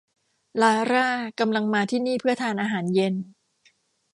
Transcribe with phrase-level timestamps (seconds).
[0.61, 1.07] ลาร่า
[1.39, 3.13] กำลังมาที่นี่เพื่อทานอาหารเย็น